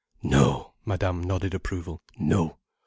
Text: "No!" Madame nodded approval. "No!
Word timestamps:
"No!" 0.23 0.73
Madame 0.83 1.23
nodded 1.23 1.53
approval. 1.53 2.01
"No! 2.17 2.57